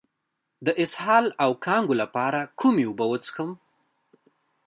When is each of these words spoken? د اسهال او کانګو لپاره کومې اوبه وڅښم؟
د 0.65 0.67
اسهال 0.83 1.25
او 1.43 1.51
کانګو 1.65 1.95
لپاره 2.01 2.39
کومې 2.59 2.83
اوبه 2.87 3.05
وڅښم؟ 3.07 3.51